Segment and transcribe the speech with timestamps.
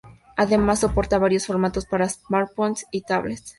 [0.35, 3.49] Además, soporta varios formatos para smartphones y tablets.